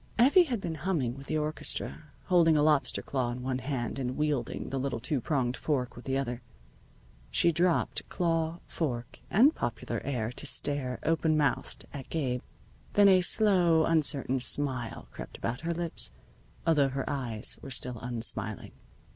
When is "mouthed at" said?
11.37-12.09